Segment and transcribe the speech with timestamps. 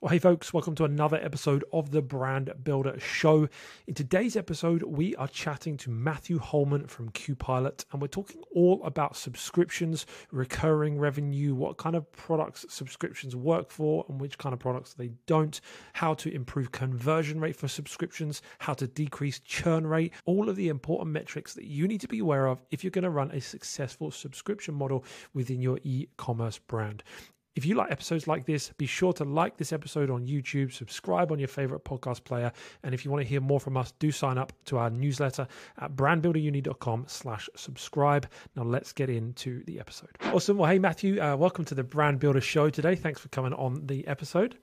[0.00, 3.48] Well, hey, folks, welcome to another episode of the Brand Builder Show.
[3.88, 8.80] In today's episode, we are chatting to Matthew Holman from QPilot, and we're talking all
[8.84, 14.60] about subscriptions, recurring revenue, what kind of products subscriptions work for, and which kind of
[14.60, 15.60] products they don't,
[15.94, 20.68] how to improve conversion rate for subscriptions, how to decrease churn rate, all of the
[20.68, 23.40] important metrics that you need to be aware of if you're going to run a
[23.40, 25.04] successful subscription model
[25.34, 27.02] within your e commerce brand.
[27.58, 31.32] If you like episodes like this, be sure to like this episode on YouTube, subscribe
[31.32, 32.52] on your favorite podcast player,
[32.84, 35.48] and if you want to hear more from us, do sign up to our newsletter
[35.78, 38.28] at brandbuilderuni.com slash subscribe.
[38.54, 40.10] Now let's get into the episode.
[40.32, 40.56] Awesome.
[40.56, 42.94] Well, hey, Matthew, uh, welcome to the Brand Builder Show today.
[42.94, 44.56] Thanks for coming on the episode.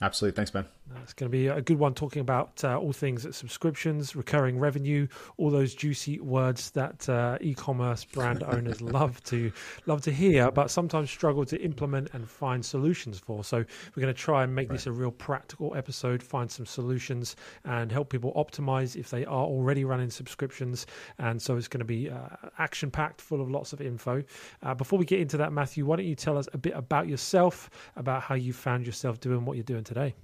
[0.00, 0.36] Absolutely.
[0.36, 0.66] Thanks, Ben.
[1.02, 5.06] It's going to be a good one talking about uh, all things subscriptions, recurring revenue,
[5.36, 9.50] all those juicy words that uh, e-commerce brand owners love to
[9.86, 13.42] love to hear, but sometimes struggle to implement and find solutions for.
[13.42, 14.74] So we're going to try and make right.
[14.74, 19.44] this a real practical episode, find some solutions, and help people optimize if they are
[19.44, 20.86] already running subscriptions.
[21.18, 22.28] And so it's going to be uh,
[22.58, 24.22] action packed, full of lots of info.
[24.62, 27.08] Uh, before we get into that, Matthew, why don't you tell us a bit about
[27.08, 30.14] yourself, about how you found yourself doing what you're doing today?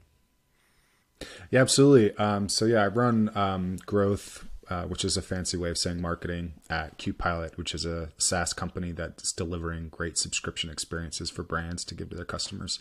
[1.51, 2.17] Yeah, absolutely.
[2.17, 6.01] Um, so yeah, I run um, growth, uh, which is a fancy way of saying
[6.01, 11.85] marketing at QPilot, which is a SaaS company that's delivering great subscription experiences for brands
[11.85, 12.79] to give to their customers.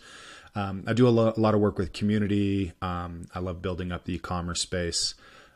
[0.55, 2.73] Um, I do a, lo- a, lot of work with community.
[2.81, 5.13] Um, I love building up the e-commerce space.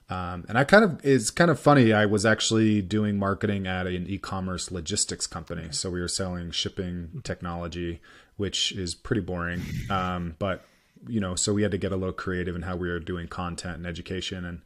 [0.10, 1.94] Um, and I kind of it's kind of funny.
[1.94, 7.22] I was actually doing marketing at an e-commerce logistics company, so we were selling shipping
[7.24, 8.02] technology,
[8.36, 9.62] which is pretty boring.
[9.90, 10.66] Um, but
[11.08, 13.28] you know, so we had to get a little creative in how we were doing
[13.28, 14.62] content and education and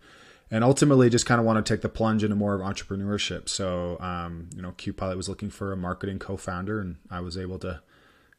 [0.51, 3.49] and ultimately just kind of want to take the plunge into more of entrepreneurship.
[3.49, 7.57] So, um, you know, QPilot was looking for a marketing co-founder and I was able
[7.59, 7.81] to,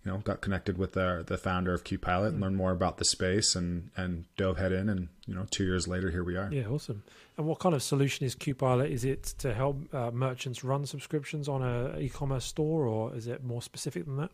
[0.05, 3.05] you know, got connected with the, the founder of QPilot and learned more about the
[3.05, 4.89] space and, and dove head in.
[4.89, 6.49] And, you know, two years later, here we are.
[6.53, 6.69] Yeah.
[6.69, 7.03] Awesome.
[7.37, 8.89] And what kind of solution is QPilot?
[8.89, 13.43] Is it to help uh, merchants run subscriptions on a e-commerce store or is it
[13.43, 14.31] more specific than that?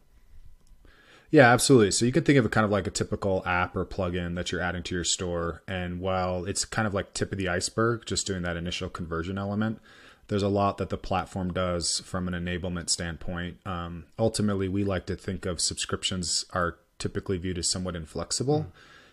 [1.32, 1.93] Yeah, absolutely.
[1.93, 4.53] So you could think of it kind of like a typical app or plugin that
[4.53, 5.62] you're adding to your store.
[5.66, 9.38] And while it's kind of like tip of the iceberg, just doing that initial conversion
[9.38, 9.81] element,
[10.28, 13.56] there's a lot that the platform does from an enablement standpoint.
[13.65, 18.66] Um, ultimately, we like to think of subscriptions are typically viewed as somewhat inflexible.
[18.69, 18.72] Mm.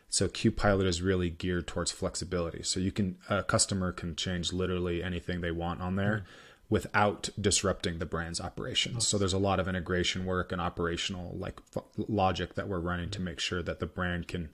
[0.09, 2.63] So QPilot is really geared towards flexibility.
[2.63, 6.25] So you can a customer can change literally anything they want on there.
[6.25, 9.07] Mm without disrupting the brand's operations.
[9.07, 13.09] So there's a lot of integration work and operational like f- logic that we're running
[13.12, 14.50] to make sure that the brand can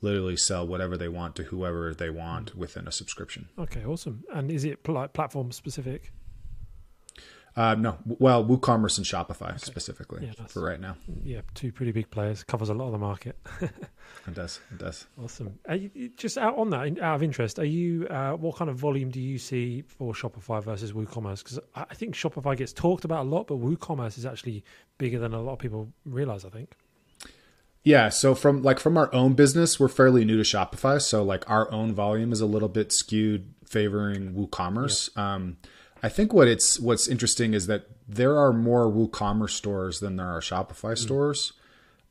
[0.00, 3.48] literally sell whatever they want to whoever they want within a subscription.
[3.58, 4.24] Okay, awesome.
[4.32, 6.12] And is it pl- platform specific?
[7.58, 9.58] Uh, no, well, WooCommerce and Shopify okay.
[9.58, 10.94] specifically yeah, for right now.
[11.24, 13.36] Yeah, two pretty big players covers a lot of the market.
[13.60, 14.60] it does.
[14.70, 15.08] It does.
[15.20, 15.58] Awesome.
[15.68, 18.06] You, just out on that, out of interest, are you?
[18.06, 21.42] Uh, what kind of volume do you see for Shopify versus WooCommerce?
[21.42, 24.62] Because I think Shopify gets talked about a lot, but WooCommerce is actually
[24.98, 26.44] bigger than a lot of people realize.
[26.44, 26.76] I think.
[27.82, 31.42] Yeah, so from like from our own business, we're fairly new to Shopify, so like
[31.50, 35.10] our own volume is a little bit skewed favoring WooCommerce.
[35.16, 35.34] Yeah.
[35.34, 35.56] Um,
[36.02, 40.28] I think what it's what's interesting is that there are more WooCommerce stores than there
[40.28, 40.98] are Shopify mm.
[40.98, 41.52] stores,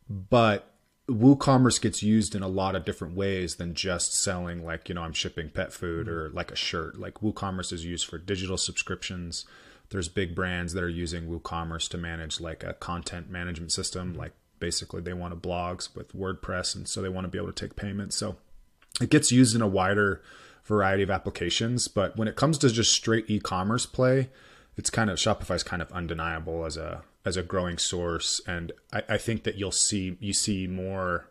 [0.09, 0.74] but
[1.09, 5.03] WooCommerce gets used in a lot of different ways than just selling like you know
[5.03, 6.12] I'm shipping pet food mm.
[6.12, 7.00] or like a shirt.
[7.00, 9.46] Like WooCommerce is used for digital subscriptions.
[9.90, 14.14] There's big brands that are using WooCommerce to manage like a content management system.
[14.14, 17.52] Like basically they want to blogs with WordPress, and so they want to be able
[17.52, 18.18] to take payments.
[18.18, 18.36] So
[19.00, 20.22] it gets used in a wider
[20.67, 21.88] variety of applications.
[21.88, 24.29] But when it comes to just straight e-commerce play,
[24.75, 29.03] it's kind of Shopify's kind of undeniable as a as a growing source, and I,
[29.09, 31.29] I think that you'll see you see more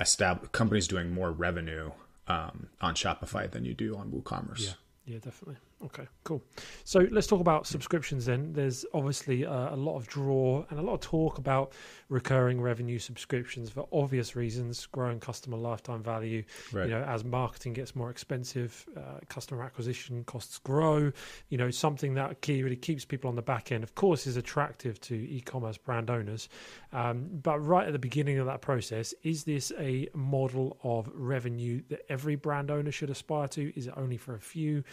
[0.00, 1.90] established companies doing more revenue
[2.28, 4.64] um, on Shopify than you do on WooCommerce.
[4.64, 4.72] Yeah,
[5.04, 5.56] yeah, definitely.
[5.84, 6.42] Okay, cool.
[6.84, 8.52] So let's talk about subscriptions then.
[8.52, 11.72] There's obviously a, a, lot of draw and a lot of talk about
[12.12, 16.44] recurring revenue subscriptions for obvious reasons, growing customer lifetime value.
[16.70, 16.84] Right.
[16.84, 21.10] You know, as marketing gets more expensive, uh, customer acquisition costs grow.
[21.48, 24.36] You know, something that key really keeps people on the back end, of course, is
[24.36, 26.50] attractive to e-commerce brand owners.
[26.92, 31.82] Um, but right at the beginning of that process, is this a model of revenue
[31.88, 33.72] that every brand owner should aspire to?
[33.74, 34.84] Is it only for a few?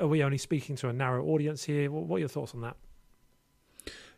[0.00, 1.90] Are we only speaking to a narrow audience here?
[1.90, 2.76] What are your thoughts on that?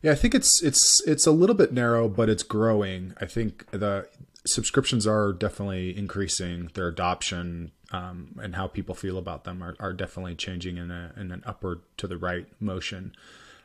[0.03, 3.15] Yeah, I think it's it's it's a little bit narrow, but it's growing.
[3.21, 4.09] I think the
[4.47, 6.71] subscriptions are definitely increasing.
[6.75, 11.13] Their adoption um, and how people feel about them are, are definitely changing in a
[11.17, 13.13] in an upward to the right motion.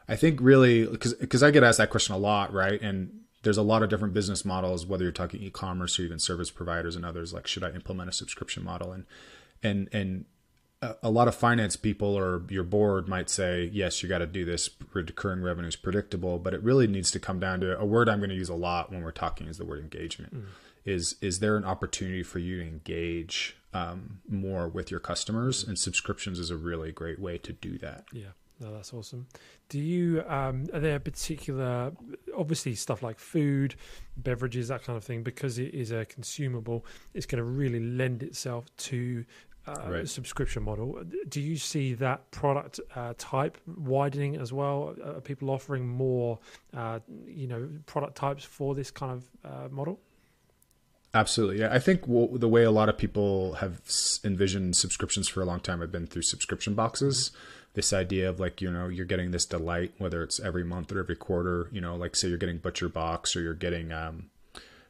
[0.07, 2.81] I think really because I get asked that question a lot, right?
[2.81, 6.49] And there's a lot of different business models, whether you're talking e-commerce or even service
[6.49, 7.31] providers and others.
[7.31, 8.91] Like, should I implement a subscription model?
[8.91, 9.05] And
[9.63, 10.25] and and
[11.03, 14.45] a lot of finance people or your board might say, yes, you got to do
[14.45, 14.69] this.
[14.93, 18.19] Recurring revenue is predictable, but it really needs to come down to a word I'm
[18.19, 20.35] going to use a lot when we're talking is the word engagement.
[20.35, 20.45] Mm.
[20.85, 25.63] Is is there an opportunity for you to engage um, more with your customers?
[25.63, 28.05] And subscriptions is a really great way to do that.
[28.13, 28.33] Yeah.
[28.59, 29.27] No, that's awesome.
[29.67, 31.91] Do you um, are there particular,
[32.37, 33.75] obviously stuff like food,
[34.15, 38.23] beverages, that kind of thing, because it is a consumable, it's going to really lend
[38.23, 39.25] itself to
[39.67, 40.09] uh, right.
[40.09, 41.03] subscription model.
[41.27, 44.95] Do you see that product uh, type widening as well?
[45.03, 46.39] Are people offering more,
[46.75, 49.99] uh, you know, product types for this kind of uh, model?
[51.13, 51.59] Absolutely.
[51.61, 51.73] Yeah.
[51.73, 53.81] I think the way a lot of people have
[54.23, 57.29] envisioned subscriptions for a long time have been through subscription boxes.
[57.29, 57.39] Mm-hmm.
[57.75, 60.99] This idea of like, you know, you're getting this delight, whether it's every month or
[60.99, 64.29] every quarter, you know, like say you're getting ButcherBox or you're getting, um,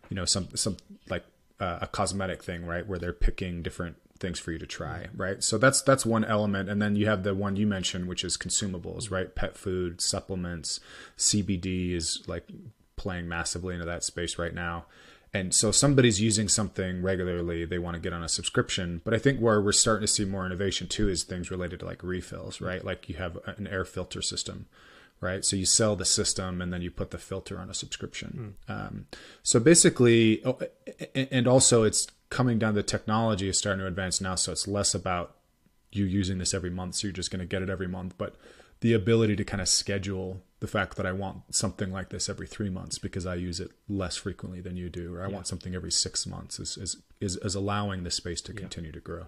[0.10, 0.78] you know, some, some
[1.10, 1.26] like
[1.60, 2.86] uh, a cosmetic thing, right?
[2.88, 5.44] Where they're picking different things for you to try, right?
[5.44, 8.38] So that's that's one element, and then you have the one you mentioned, which is
[8.38, 9.34] consumables, right?
[9.34, 10.80] Pet food, supplements,
[11.18, 12.50] CBD is like
[12.96, 14.86] playing massively into that space right now.
[15.36, 19.02] And so somebody's using something regularly they want to get on a subscription.
[19.04, 21.86] But i think where we're starting to see more innovation too is things related to
[21.86, 22.84] like refills right?
[22.84, 24.68] Like you have an air filter system
[25.22, 25.46] right?
[25.46, 28.56] So you sell the system and then you put the filter on a subscription.
[28.70, 28.74] Mm.
[28.74, 29.06] um,
[29.44, 30.58] so basically oh,
[31.14, 34.94] and also it's coming down the technology is starting to advance now so it's less
[34.94, 35.36] about
[35.92, 38.36] you using this every month so you're just going to get it every month but
[38.82, 42.48] the ability to kind of schedule the fact that I want something like this every
[42.48, 45.36] three months because I use it less frequently than you do, or I yeah.
[45.36, 48.96] want something every six months is, is, is, is allowing the space to continue yeah.
[48.96, 49.26] to grow.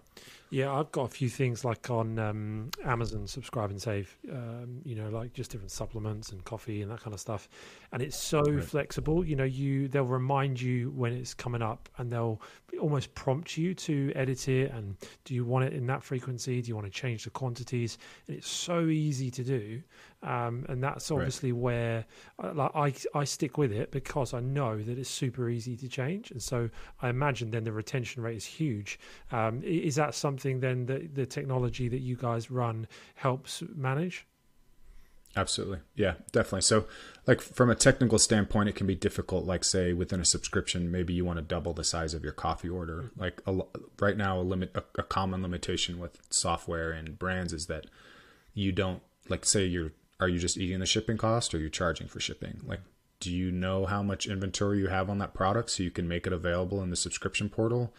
[0.50, 4.96] Yeah, I've got a few things like on um, Amazon, subscribe and save, um, you
[4.96, 7.50] know, like just different supplements and coffee and that kind of stuff.
[7.92, 8.64] And it's so right.
[8.64, 9.26] flexible.
[9.26, 12.42] You know, you they'll remind you when it's coming up and they'll
[12.80, 14.72] almost prompt you to edit it.
[14.72, 14.96] And
[15.26, 16.62] do you want it in that frequency?
[16.62, 17.98] Do you want to change the quantities?
[18.28, 19.84] And it's so easy to do.
[20.24, 21.62] Um, and that's obviously right.
[21.62, 22.06] where
[22.44, 22.72] uh, like
[23.14, 26.32] I, I stick with it because I know that it's super easy to change.
[26.32, 26.70] And so
[27.02, 29.00] I imagine then the retention rate is huge.
[29.32, 34.26] Um, is that something then that the technology that you guys run helps manage?
[35.36, 35.80] Absolutely.
[35.96, 36.62] Yeah, definitely.
[36.62, 36.86] So,
[37.28, 39.46] like from a technical standpoint, it can be difficult.
[39.46, 42.70] Like, say, within a subscription, maybe you want to double the size of your coffee
[42.70, 43.12] order.
[43.16, 43.60] Like, a,
[44.00, 47.86] right now, a limit, a, a common limitation with software and brands is that
[48.56, 51.70] you don't, like, say, you're are you just eating the shipping cost or are you
[51.70, 52.62] charging for shipping?
[52.66, 52.82] Like,
[53.20, 56.28] do you know how much inventory you have on that product so you can make
[56.28, 57.94] it available in the subscription portal?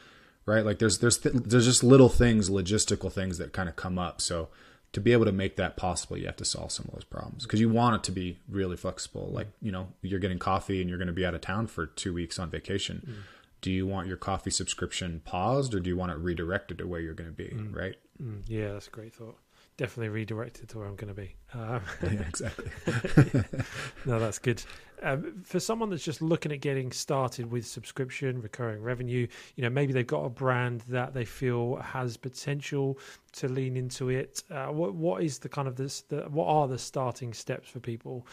[0.47, 0.65] Right?
[0.65, 4.21] Like, there's there's th- there's just little things, logistical things that kind of come up.
[4.21, 4.49] So
[4.93, 7.45] to be able to make that possible, you have to solve some of those problems
[7.45, 9.29] because you want it to be really flexible.
[9.31, 11.87] Like, you know, you're getting coffee and you're going to be out of town for
[11.87, 13.07] two weeks on vacation.
[13.07, 13.15] Mm.
[13.61, 17.01] Do you want your coffee subscription paused or do you want it redirected to where
[17.01, 17.49] you're going to be?
[17.49, 17.77] Mm.
[17.77, 17.97] Right?
[18.23, 18.43] Mm.
[18.47, 19.37] Yeah, that's a great thought
[19.79, 21.35] definitely redirected to where I'm going to be.
[21.55, 22.71] Um, yeah, exactly.
[24.05, 24.63] no, that's good.
[25.01, 29.71] Um, for someone that's just looking at getting started with subscription, recurring revenue, you know,
[29.71, 32.99] maybe they've got a brand that they feel has potential
[33.33, 34.43] to lean into it.
[34.51, 36.03] Uh, what what is the kind of this?
[36.03, 38.27] The, what are the starting steps for people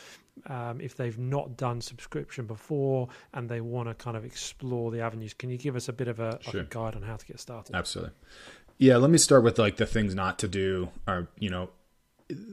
[0.47, 5.01] um, if they've not done subscription before and they want to kind of explore the
[5.01, 5.35] avenues?
[5.35, 6.61] Can you give us a bit of a, sure.
[6.61, 7.75] like a guide on how to get started?
[7.75, 8.13] Absolutely.
[8.77, 10.89] Yeah, let me start with like the things not to do.
[11.07, 11.69] are, you know,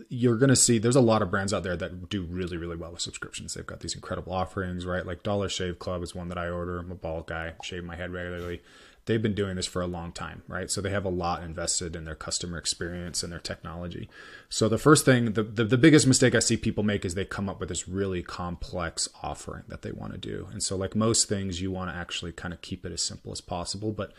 [0.09, 2.77] you're going to see there's a lot of brands out there that do really really
[2.77, 3.55] well with subscriptions.
[3.55, 5.07] They've got these incredible offerings, right?
[5.07, 6.79] Like Dollar Shave Club is one that I order.
[6.79, 8.61] I'm a bald guy, shave my head regularly.
[9.07, 10.71] They've been doing this for a long time, right?
[10.71, 14.09] So they have a lot invested in their customer experience and their technology.
[14.49, 17.25] So the first thing, the, the, the biggest mistake I see people make is they
[17.25, 20.47] come up with this really complex offering that they want to do.
[20.53, 23.33] And so like most things, you want to actually kind of keep it as simple
[23.33, 24.13] as possible, but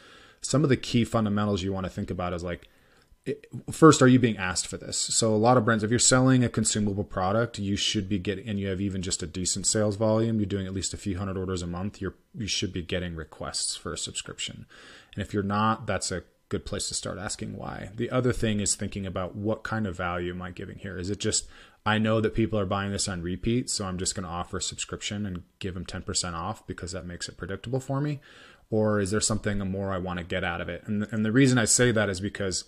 [0.43, 2.67] some of the key fundamentals you want to think about is like
[3.71, 4.97] first are you being asked for this?
[4.97, 8.47] So a lot of brands if you're selling a consumable product you should be getting
[8.47, 11.17] and you have even just a decent sales volume you're doing at least a few
[11.17, 14.65] hundred orders a month you're you should be getting requests for a subscription.
[15.15, 17.89] And if you're not that's a good place to start asking why.
[17.95, 20.97] The other thing is thinking about what kind of value am i giving here?
[20.97, 21.47] Is it just
[21.85, 24.57] i know that people are buying this on repeat so i'm just going to offer
[24.57, 28.19] a subscription and give them 10% off because that makes it predictable for me
[28.73, 30.81] or is there something more I want to get out of it?
[30.87, 32.63] And and the reason I say that is because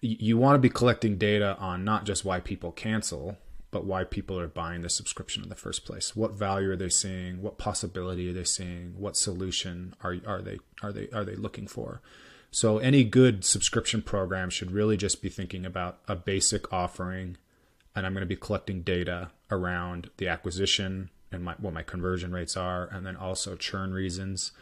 [0.00, 3.36] you want to be collecting data on not just why people cancel,
[3.70, 6.16] but why people are buying the subscription in the first place.
[6.16, 7.42] What value are they seeing?
[7.42, 8.94] What possibility are they seeing?
[8.96, 12.00] What solution are are they are they are they looking for?
[12.50, 17.36] So any good subscription program should really just be thinking about a basic offering
[17.94, 22.32] and I'm going to be collecting data around the acquisition, and my, what my conversion
[22.32, 24.52] rates are, and then also churn reasons.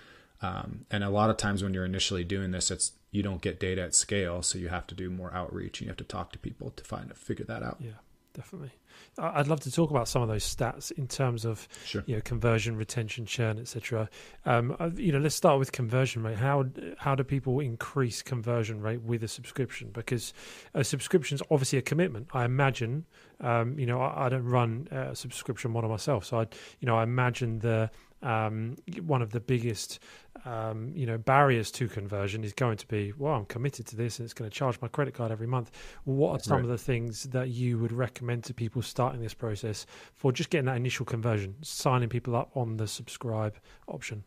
[0.42, 3.58] Um, and a lot of times when you're initially doing this, it's you don't get
[3.58, 6.32] data at scale, so you have to do more outreach and you have to talk
[6.32, 7.78] to people to find a figure that out.
[7.80, 7.92] Yeah,
[8.34, 8.72] definitely.
[9.18, 12.02] I'd love to talk about some of those stats in terms of Sure.
[12.06, 14.10] you know conversion, retention, churn, etc.
[14.44, 16.36] Um, uh, you know, let's start with conversion rate.
[16.36, 16.66] How
[16.98, 19.90] how do people increase conversion rate with a subscription?
[19.92, 20.34] Because
[20.74, 22.28] a subscription is obviously a commitment.
[22.32, 23.06] I imagine.
[23.40, 26.46] Um, you know, I, I don't run a subscription model myself, so I,
[26.80, 27.90] you know, I imagine the
[28.26, 29.98] um, one of the biggest
[30.44, 34.18] um, you know barriers to conversion is going to be well i'm committed to this
[34.18, 35.70] and it's going to charge my credit card every month
[36.04, 36.64] what are some Right.
[36.64, 40.66] of the things that you would recommend to people starting this process for just getting
[40.66, 43.54] that initial conversion signing people up on the subscribe
[43.88, 44.24] option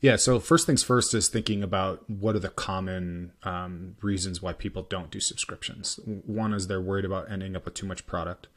[0.00, 0.16] Yeah.
[0.16, 4.82] So first things first is thinking about what are the common um, reasons why people
[4.82, 6.00] don't do subscriptions.
[6.26, 8.48] One is they're worried about ending up with too much product.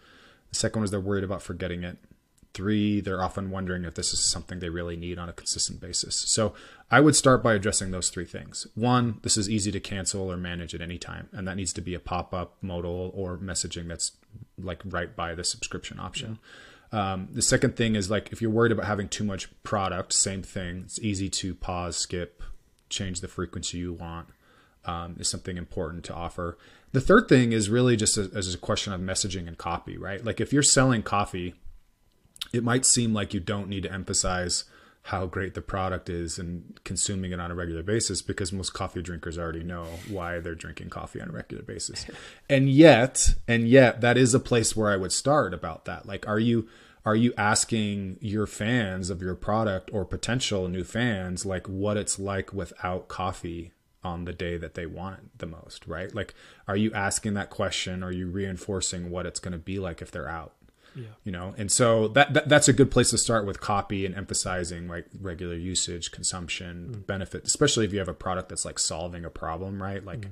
[0.49, 1.97] The second one is they're worried about forgetting it.
[2.53, 6.15] Three, they're often wondering if this is something they really need on a consistent basis.
[6.15, 6.53] So
[6.91, 8.67] I would start by addressing those three things.
[8.75, 11.81] One, this is easy to cancel or manage at any time, and that needs to
[11.81, 14.11] be a pop-up modal or messaging that's
[14.57, 16.37] like right by the subscription option.
[16.91, 20.43] Um, the second thing is like if you're worried about having too much product, same
[20.43, 20.83] thing.
[20.85, 22.43] It's easy to pause, skip,
[22.89, 24.27] change the frequency you want.
[24.85, 26.57] Um, is something important to offer.
[26.91, 30.21] The third thing is really just as a question of messaging and copy, right?
[30.21, 31.55] Like if you're selling coffee,
[32.51, 34.65] it might seem like you don't need to emphasize
[35.07, 39.01] how great the product is and consuming it on a regular basis because most coffee
[39.01, 42.05] drinkers already know why they're drinking coffee on a regular basis.
[42.49, 46.05] and yet, and yet that is a place where I would start about that.
[46.05, 46.69] Like are you
[47.05, 52.17] are you asking your fans of your product or potential new fans like what it's
[52.17, 53.73] like without coffee
[54.05, 56.15] on the day that they want it the most, right?
[56.15, 56.33] Like
[56.65, 58.03] are you asking that question?
[58.03, 60.53] Are you reinforcing what it's going to be like if they're out?
[60.95, 61.07] Yeah.
[61.23, 64.15] You know and so that, that that's a good place to start with copy and
[64.15, 67.07] emphasizing like regular usage consumption mm.
[67.07, 70.03] benefit especially if you have a product that's like solving a problem right?
[70.03, 70.31] Like mm.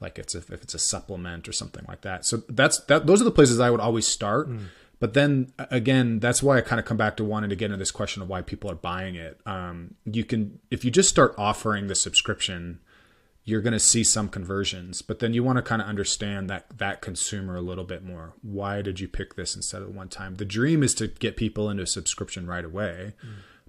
[0.00, 2.24] like it's a, if it's a supplement or something like that.
[2.24, 4.48] So that's that those are the places i would always start.
[4.48, 4.66] Mm.
[5.00, 7.76] But then again that's why i kind of come back to wanting to get into
[7.76, 9.40] this question of why people are buying it.
[9.46, 12.80] Um, you can if you just start offering the subscription
[13.48, 16.66] you're going to see some conversions but then you want to kind of understand that
[16.76, 18.34] that consumer a little bit more.
[18.42, 20.36] Why did you pick this instead of one time?
[20.36, 23.14] The dream is to get people into a subscription right away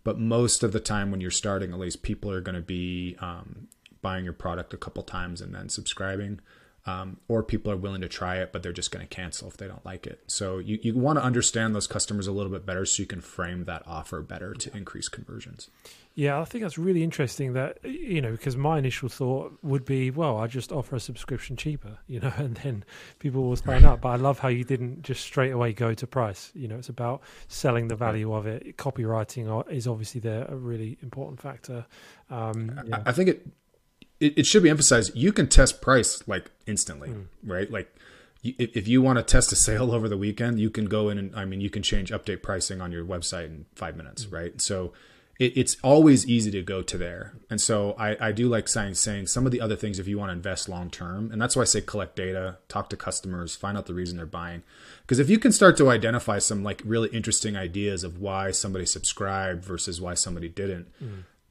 [0.03, 3.15] but most of the time when you're starting at least people are going to be
[3.19, 3.67] um,
[4.01, 6.39] buying your product a couple times and then subscribing
[6.86, 9.57] um, or people are willing to try it but they're just going to cancel if
[9.57, 10.24] they don't like it.
[10.27, 13.21] So you, you want to understand those customers a little bit better so you can
[13.21, 15.69] frame that offer better to increase conversions
[16.19, 17.53] Yeah, I think that's really interesting.
[17.53, 21.55] That you know, because my initial thought would be, well, I just offer a subscription
[21.55, 22.83] cheaper, you know, and then
[23.19, 24.01] people will sign up.
[24.01, 26.51] But I love how you didn't just straight away go to price.
[26.53, 28.75] You know, it's about selling the value of it.
[28.75, 31.85] Copywriting is obviously there a really important factor.
[32.29, 33.01] Um, yeah.
[33.05, 33.47] I- think it,
[34.19, 35.15] it it should be emphasized.
[35.15, 37.13] You can test price like instantly,
[37.45, 37.71] right?
[37.71, 37.95] Like
[38.43, 41.17] if if you want to test a sale over the weekend, you can go in
[41.17, 44.59] and I mean you can change update pricing on your website in five minutes, right?
[44.59, 44.91] So
[45.39, 47.34] it, it's always easy to go to there.
[47.50, 50.19] And so I, I do like saying saying some of the other things if you
[50.19, 53.55] want to invest long term, and that's why I say collect data, talk to customers,
[53.55, 54.63] find out the reason they're buying.
[55.01, 58.86] Because if you can start to identify some like really interesting ideas of why somebody
[58.86, 60.88] subscribed versus why somebody didn't,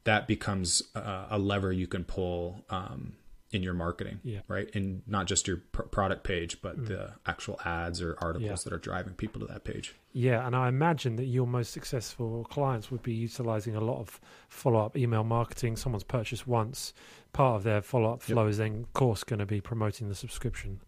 [0.05, 3.13] that becomes a, a lever you can pull um,
[3.51, 4.41] in your marketing, Yeah.
[4.47, 4.69] right?
[4.75, 6.87] And not just your pr- product page, but mm.
[6.87, 8.69] the actual ads or articles Yeah.
[8.69, 9.95] that are driving people to that page.
[10.13, 14.19] Yeah, and I imagine that your most successful clients would be utilizing a lot of
[14.49, 15.77] follow up email marketing.
[15.77, 16.93] Someone's purchased once,
[17.33, 20.15] part of their follow up flow is then, of course, going to be promoting the
[20.15, 20.81] subscription.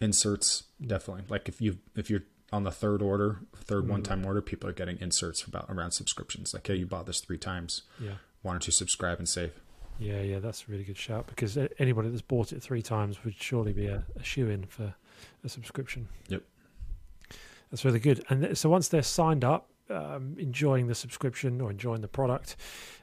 [0.00, 1.24] Inserts, definitely.
[1.28, 3.88] Like if you if you're on the third order, 3rd mm.
[3.88, 6.54] one time order, people are getting inserts about around subscriptions.
[6.54, 7.82] Like, hey, you bought this three times.
[7.98, 8.14] Yeah.
[8.42, 9.52] Why don't you subscribe and save?
[9.98, 13.34] Yeah, yeah, that's a really good shout because anybody that's bought it three times would
[13.40, 14.94] surely be a, a shoe in for
[15.44, 16.08] a subscription.
[16.28, 16.42] Yep.
[17.70, 18.24] That's really good.
[18.28, 22.56] And th- so once they're signed up, um, enjoying the subscription or enjoying the product,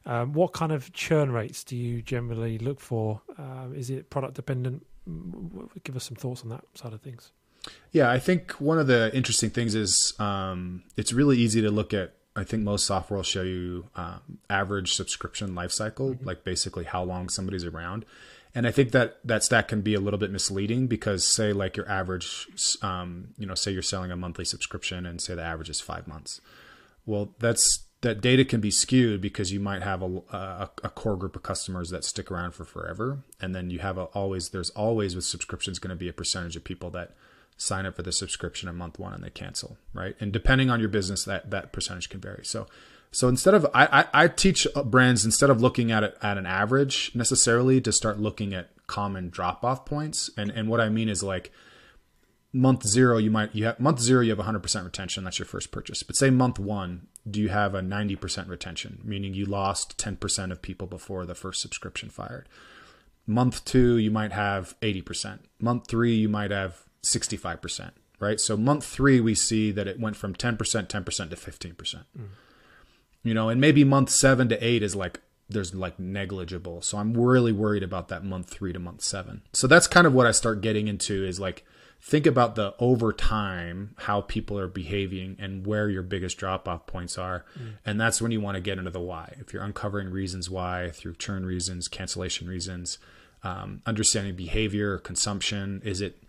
[0.06, 3.22] um, what kind of churn rates do you generally look for?
[3.38, 4.86] Um, is it product dependent?
[5.08, 7.32] Mm, w- w- Give us some thoughts on that side of things.
[7.92, 11.94] Yeah, I think one of the interesting things is um, it's really easy to look
[11.94, 12.16] at.
[12.42, 17.04] I think most software will show you um, average subscription life cycle, like basically how
[17.04, 18.04] long somebody's around.
[18.56, 21.78] And I think that that stat can be a little bit misleading because, say, like
[21.78, 22.48] your average,
[22.82, 26.08] um, you know, say you're selling a monthly subscription, and say the average is five
[26.08, 26.42] months.
[27.06, 31.16] Well, that's that data can be skewed because you might have a, a, a core
[31.16, 34.72] group of customers that stick around for forever, and then you have a, always there's
[34.72, 37.14] always with subscriptions going to be a percentage of people that
[37.62, 40.16] sign up for the subscription in month one and they cancel, right?
[40.20, 42.44] And depending on your business, that that percentage can vary.
[42.44, 42.68] So
[43.12, 46.46] so instead of I, I, I teach brands instead of looking at it at an
[46.46, 50.30] average necessarily to start looking at common drop off points.
[50.38, 51.52] And and what I mean is like
[52.54, 55.72] month zero you might you have month zero you have 100% retention that's your first
[55.72, 60.52] purchase but say month one do you have a 90% retention meaning you lost 10%
[60.52, 62.50] of people before the first subscription fired
[63.26, 67.92] month two you might have 80% month three you might have 65%
[68.22, 68.40] right?
[68.40, 72.28] So month three we see that it went from 10% 10% to 15% mm.
[73.24, 76.82] you know and maybe month seven to eight is like there's like negligible.
[76.82, 79.42] So i'm really worried about that month three to month seven.
[79.52, 81.66] So that's kind of what i start getting into is like
[82.04, 86.88] think about the over time how people are behaving and where your biggest drop off
[86.88, 87.44] points are.
[87.60, 87.74] Mm.
[87.86, 89.36] and that's when you want to get into the why.
[89.40, 93.00] If you're uncovering reasons why through churn reasons cancellation reasons
[93.44, 96.24] um, understanding behavior consumption is it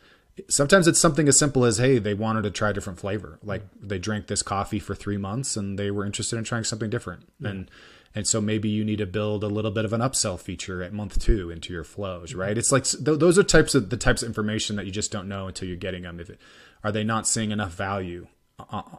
[0.48, 3.62] sometimes it's something as simple as hey they wanted to try a different flavor like
[3.80, 7.26] they drank this coffee for three months and they were interested in trying something different
[7.40, 7.50] mm.
[7.50, 7.70] and
[8.14, 10.92] and so maybe you need to build a little bit of an upsell feature at
[10.92, 12.40] month two into your flows, mm-hmm.
[12.40, 12.58] right?
[12.58, 15.28] It's like th- those are types of the types of information that you just don't
[15.28, 16.20] know until you're getting them.
[16.20, 16.38] If it,
[16.84, 18.26] are they not seeing enough value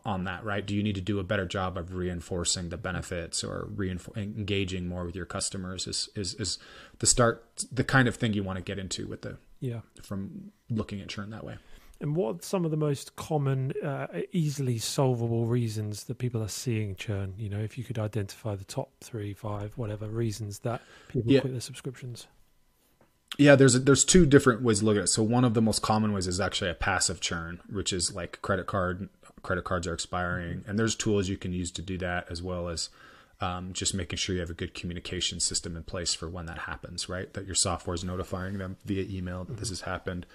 [0.04, 0.66] on that, right?
[0.66, 4.88] Do you need to do a better job of reinforcing the benefits or reinfor- engaging
[4.88, 5.88] more with your customers?
[5.88, 6.58] Is, is is
[7.00, 10.52] the start the kind of thing you want to get into with the yeah from
[10.70, 11.56] looking at churn that way.
[12.02, 16.50] And what are some of the most common, uh, easily solvable reasons that people are
[16.50, 17.34] seeing churn?
[17.38, 21.40] You know, if you could identify the top three, five, whatever reasons that people yeah.
[21.40, 22.28] quit their subscriptions.
[23.38, 25.08] Yeah, there's a, there's two different ways to look at it.
[25.08, 28.42] So one of the most common ways is actually a passive churn, which is like
[28.42, 29.08] credit card
[29.42, 32.68] credit cards are expiring, and there's tools you can use to do that, as well
[32.68, 32.90] as
[33.44, 36.60] um, just making sure you have a good communication system in place for when that
[36.60, 37.10] happens.
[37.10, 39.60] Right, that your software is notifying them via email that mm-hmm.
[39.60, 40.26] this has happened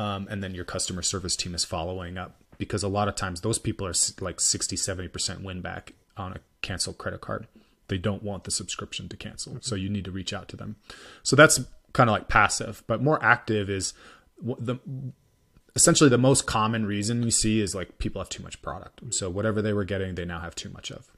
[0.00, 2.34] um, and then your customer service team is following up.
[2.56, 6.40] Because a lot of times those people are like 60 70% win back on a
[6.62, 7.46] canceled credit card.
[7.88, 9.52] They don't want the subscription to cancel.
[9.52, 9.62] Mm-hmm.
[9.62, 10.76] so you need to reach out to them.
[11.22, 11.60] So that's
[11.92, 13.92] kind of like passive but more active is
[14.42, 14.76] the
[15.74, 19.00] essentially the most common reason you see is like people have too much product.
[19.12, 21.08] So whatever they were getting they now have too much of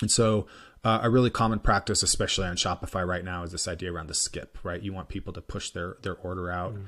[0.00, 0.46] and so
[0.84, 4.14] uh, a really common practice especially on shopify right now is this idea around the
[4.14, 6.86] skip right you want people to push their their order out mm-hmm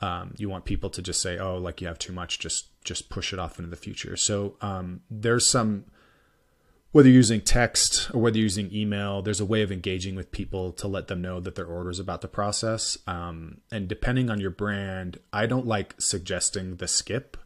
[0.00, 3.10] um, you want people to just say, "Oh, like you have too much, just just
[3.10, 5.84] push it off into the future." So um, there's some
[6.92, 10.32] whether you're using text or whether you're using email, there's a way of engaging with
[10.32, 12.98] people to let them know that their order is about to process.
[13.06, 17.36] Um, and depending on your brand, I don't like suggesting the skip.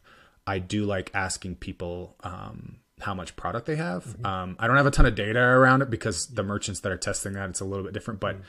[0.47, 4.05] I do like asking people um, how much product they have.
[4.05, 4.25] Mm-hmm.
[4.25, 6.97] Um, I don't have a ton of data around it because the merchants that are
[6.97, 8.35] testing that it's a little bit different, but.
[8.35, 8.43] Mm-hmm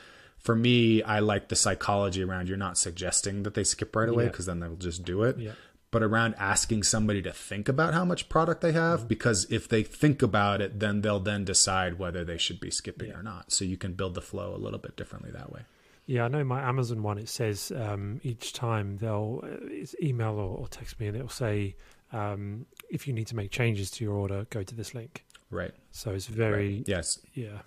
[0.46, 4.26] for me, I like the psychology around you're not suggesting that they skip right away
[4.26, 4.52] because yeah.
[4.52, 5.38] then they'll just do it.
[5.38, 5.52] Yeah.
[5.90, 9.09] But around asking somebody to think about how much product they have, mm-hmm.
[9.09, 13.09] because if they think about it, then they'll then decide whether they should be skipping
[13.09, 13.16] yeah.
[13.16, 13.50] or not.
[13.50, 15.62] So you can build the flow a little bit differently that way.
[16.06, 17.18] Yeah, I know my Amazon one.
[17.18, 21.74] It says um, each time they'll uh, email or, or, text me, and it'll say
[22.12, 25.24] um, if you need to make changes to your order, go to this link.
[25.50, 25.72] Right.
[25.90, 26.84] So it's very right.
[26.88, 27.60] yes, yeah,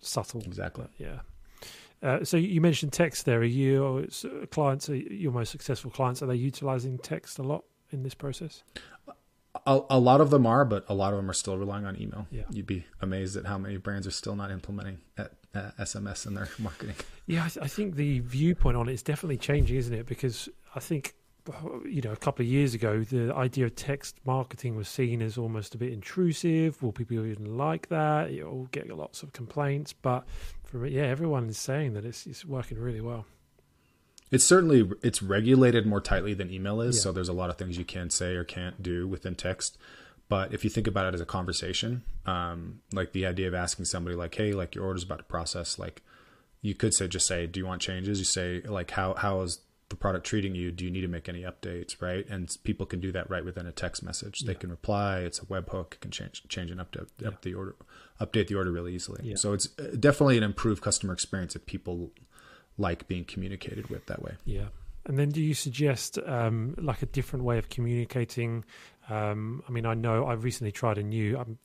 [0.00, 0.42] subtle.
[0.42, 0.86] Exactly.
[0.98, 1.20] yeah.
[2.02, 3.40] Uh, so you mentioned text there.
[3.40, 7.64] Are you uh, clients, are your most successful clients, are they utilizing text a lot
[7.90, 8.62] in this process?
[9.66, 12.00] A, a, lot of them are, but a lot of them are still relying on
[12.00, 12.26] email.
[12.30, 12.42] Yeah.
[12.50, 16.34] You'd be amazed at how many brands are still not implementing at, uh, SMS in
[16.34, 16.94] their marketing.
[17.26, 20.06] Yeah, I, th- I think the viewpoint on it is definitely changing, isn't it?
[20.06, 21.14] Because I think
[21.84, 25.38] you know, a couple of years ago, the idea of text marketing was seen as
[25.38, 26.82] almost a bit intrusive.
[26.82, 28.32] Will people even like that?
[28.32, 30.26] You'll get lots of complaints, but
[30.64, 33.26] from yeah, everyone is saying that it's, it's working really well.
[34.30, 37.02] It's certainly it's regulated more tightly than email is, yeah.
[37.02, 39.78] so there's a lot of things you can say or can't do within text.
[40.28, 43.84] But if you think about it as a conversation, um, like the idea of asking
[43.84, 46.02] somebody like, "Hey, like your order's about to process," like
[46.60, 49.60] you could say, just say, "Do you want changes?" You say, like, "How how is
[49.88, 52.26] the product treating you do you need to make any updates right?
[52.28, 54.42] And people can do that right within a text message.
[54.42, 54.48] Yeah.
[54.48, 55.20] they can reply.
[55.20, 57.28] It's a webhook It can change change and update yeah.
[57.28, 57.76] up the order
[58.20, 59.20] update the order really easily.
[59.22, 59.36] Yeah.
[59.36, 62.10] so it's uh, definitely an improved customer experience if people
[62.78, 64.34] like being communicated with that way.
[64.44, 64.66] Yeah.
[65.06, 68.64] And then do you suggest um, like a different way of communicating?
[69.08, 71.58] Um, i mean i know i recently tried a new i'm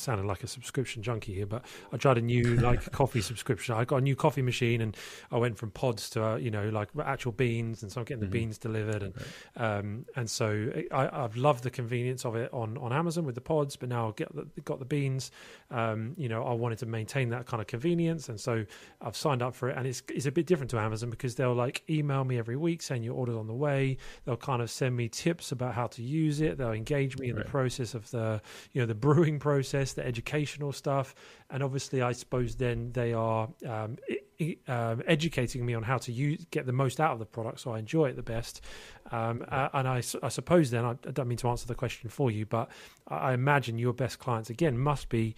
[0.00, 3.74] sounding like a subscription junkie here, but I tried a new like coffee subscription.
[3.74, 4.96] I got a new coffee machine, and
[5.30, 8.20] I went from pods to uh, you know like actual beans, and so I'm getting
[8.20, 8.32] the mm-hmm.
[8.32, 9.14] beans delivered, and
[9.56, 9.78] right.
[9.78, 13.40] um, and so I, I've loved the convenience of it on on Amazon with the
[13.40, 15.30] pods, but now I've got the, got the beans.
[15.70, 18.64] Um, you know, I wanted to maintain that kind of convenience, and so
[19.00, 21.54] I've signed up for it, and it's it's a bit different to Amazon because they'll
[21.54, 23.96] like email me every week saying your order's on the way.
[24.24, 26.58] They'll kind of send me tips about how to use it.
[26.58, 27.44] They'll engage me in right.
[27.44, 28.40] the process of the
[28.72, 31.14] you know the brewing process, the educational stuff,
[31.50, 33.98] and obviously I suppose then they are um,
[34.68, 37.72] um, educating me on how to use get the most out of the product, so
[37.72, 38.60] I enjoy it the best.
[39.10, 42.08] Um, uh, and I, I, suppose then I, I, don't mean to answer the question
[42.08, 42.70] for you, but
[43.08, 45.34] I imagine your best clients again must be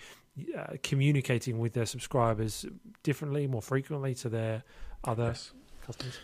[0.57, 2.67] uh, communicating with their subscribers
[3.03, 4.63] differently, more frequently to their
[5.05, 5.53] other yes.
[5.85, 6.19] customers.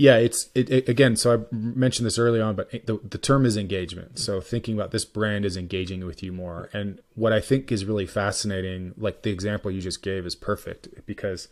[0.00, 1.14] Yeah, it's it, it, again.
[1.14, 4.18] So I mentioned this early on, but the, the term is engagement.
[4.18, 7.84] So thinking about this brand is engaging with you more, and what I think is
[7.84, 11.48] really fascinating, like the example you just gave, is perfect because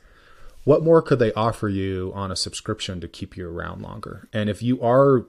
[0.65, 4.31] what more could they offer you on a subscription to keep you around longer?
[4.33, 5.27] And if you are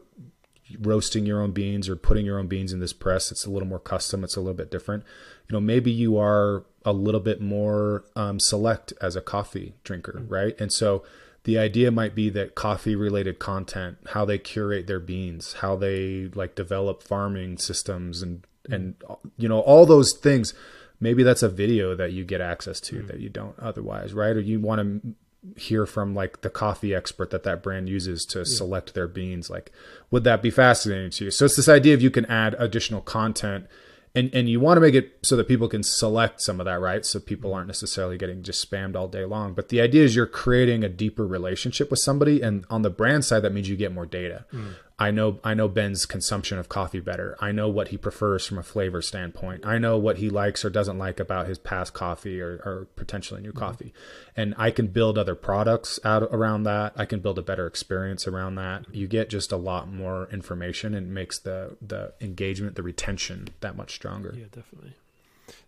[0.79, 3.67] roasting your own beans or putting your own beans in this press, it's a little
[3.67, 4.23] more custom.
[4.23, 5.03] It's a little bit different.
[5.49, 10.13] You know, maybe you are a little bit more um, select as a coffee drinker,
[10.13, 10.33] mm-hmm.
[10.33, 10.61] right?
[10.61, 11.03] And so
[11.43, 16.29] the idea might be that coffee related content how they curate their beans how they
[16.33, 18.95] like develop farming systems and and
[19.37, 20.53] you know all those things
[20.99, 23.07] maybe that's a video that you get access to mm.
[23.07, 25.15] that you don't otherwise right or you want to
[25.55, 28.45] hear from like the coffee expert that that brand uses to yeah.
[28.45, 29.71] select their beans like
[30.11, 33.01] would that be fascinating to you so it's this idea of you can add additional
[33.01, 33.65] content
[34.15, 36.79] and and you want to make it so that people can select some of that
[36.79, 37.05] right?
[37.05, 39.53] So people aren't necessarily getting just spammed all day long.
[39.53, 43.25] But the idea is you're creating a deeper relationship with somebody and on the brand
[43.25, 44.45] side that means you get more data.
[44.53, 44.75] Mm.
[44.99, 47.37] I know I know Ben's consumption of coffee better.
[47.39, 49.65] I know what he prefers from a flavor standpoint.
[49.65, 53.41] I know what he likes or doesn't like about his past coffee or, or potentially
[53.41, 53.59] new mm-hmm.
[53.59, 53.93] coffee.
[54.35, 56.91] And I can build other products out around that.
[56.97, 58.93] I can build a better experience around that.
[58.93, 63.77] You get just a lot more information and makes the the engagement, the retention that
[63.77, 64.35] much stronger.
[64.37, 64.95] Yeah, definitely.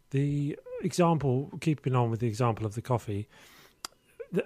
[0.10, 3.30] The example, keeping on with the example of the coffee,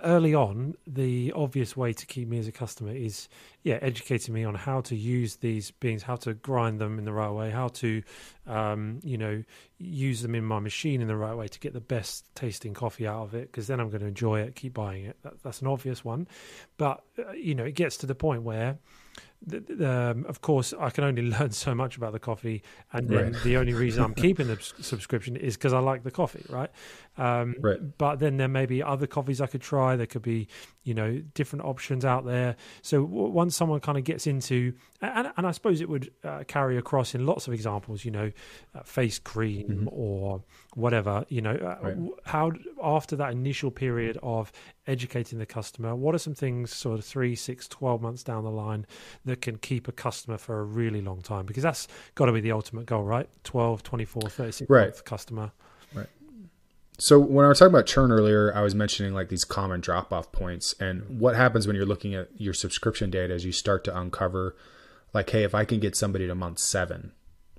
[0.03, 3.29] early on, the obvious way to keep me as a customer is,
[3.63, 7.13] yeah, educating me on how to use these beans, how to grind them in the
[7.13, 8.01] right way, how to,
[8.47, 9.43] um, you know,
[9.77, 13.05] use them in my machine in the right way to get the best tasting coffee
[13.05, 13.51] out of it.
[13.51, 15.17] Because then I'm going to enjoy it, keep buying it.
[15.21, 16.27] That, that's an obvious one,
[16.77, 18.79] but uh, you know, it gets to the point where
[19.53, 23.43] um, of course, I can only learn so much about the coffee, and then right.
[23.43, 26.69] the only reason I'm keeping the subscription is because I like the coffee, right?
[27.17, 27.79] Um, right?
[27.97, 29.95] But then there may be other coffees I could try.
[29.95, 30.47] There could be,
[30.83, 32.55] you know, different options out there.
[32.81, 36.43] So w- once someone kind of gets into, and, and I suppose it would uh,
[36.47, 38.31] carry across in lots of examples, you know,
[38.73, 39.89] uh, face cream mm-hmm.
[39.91, 41.97] or whatever, you know, uh, right.
[42.25, 42.51] how
[42.83, 44.51] after that initial period of
[44.87, 48.51] educating the customer, what are some things sort of three, six, 12 months down the
[48.51, 48.85] line
[49.23, 51.45] that can keep a customer for a really long time?
[51.45, 53.29] Because that's got to be the ultimate goal, right?
[53.45, 54.85] 12, 24, 36 right.
[54.87, 55.51] month customer.
[56.97, 60.13] So when I was talking about churn earlier, I was mentioning like these common drop
[60.13, 60.73] off points.
[60.79, 64.55] And what happens when you're looking at your subscription data is you start to uncover
[65.13, 67.13] like, hey, if I can get somebody to month seven,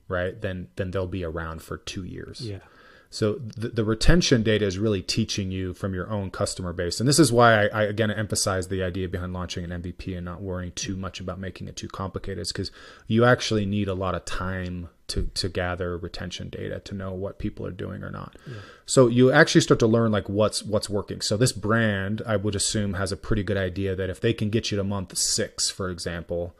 [0.08, 2.40] right, then then they'll be around for two years.
[2.42, 2.60] Yeah.
[3.08, 7.08] So the, the, retention data is really teaching you from your own customer base, and
[7.08, 10.42] this is why I, I, again emphasize the idea behind launching an MVP and not
[10.42, 12.40] worrying too much about making it too complicated.
[12.40, 12.70] Is because
[13.06, 17.38] you actually need a lot of time to to gather retention data to know what
[17.38, 18.36] people are doing or not.
[18.46, 18.54] Yeah.
[18.86, 21.20] So you actually start to learn like what's what's working.
[21.20, 24.50] So this brand, I would assume, has a pretty good idea that if they can
[24.50, 26.56] get you to month six, for example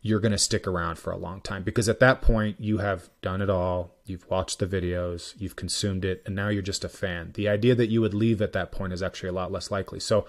[0.00, 3.10] you're going to stick around for a long time because at that point you have
[3.20, 3.96] done it all.
[4.04, 7.32] You've watched the videos, you've consumed it, and now you're just a fan.
[7.34, 10.00] The idea that you would leave at that point is actually a lot less likely.
[10.00, 10.24] So,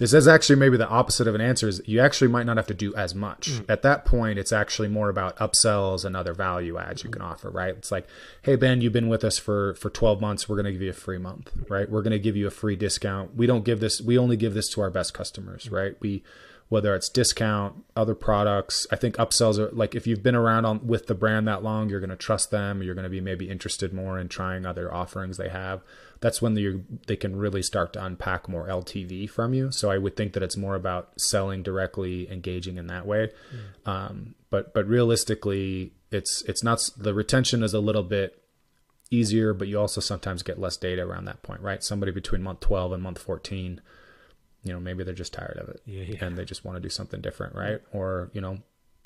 [0.00, 2.66] this is actually maybe the opposite of an answer is you actually might not have
[2.68, 3.50] to do as much.
[3.50, 3.68] Mm.
[3.68, 7.50] At that point, it's actually more about upsells and other value adds you can offer,
[7.50, 7.74] right?
[7.76, 8.08] It's like,
[8.40, 10.88] hey Ben, you've been with us for for 12 months, we're going to give you
[10.88, 11.88] a free month, right?
[11.88, 13.36] We're going to give you a free discount.
[13.36, 15.96] We don't give this we only give this to our best customers, right?
[16.00, 16.22] We
[16.70, 18.86] whether it's discount, other products.
[18.92, 21.90] I think upsells are like if you've been around on with the brand that long,
[21.90, 22.82] you're going to trust them.
[22.82, 25.82] You're going to be maybe interested more in trying other offerings they have.
[26.20, 29.72] That's when you they can really start to unpack more LTV from you.
[29.72, 33.30] So I would think that it's more about selling directly, engaging in that way.
[33.54, 33.88] Mm.
[33.90, 38.42] Um, but but realistically, it's it's not the retention is a little bit
[39.10, 41.82] easier, but you also sometimes get less data around that point, right?
[41.82, 43.80] Somebody between month 12 and month 14
[44.62, 46.24] you know maybe they're just tired of it yeah, yeah.
[46.24, 48.58] and they just want to do something different right or you know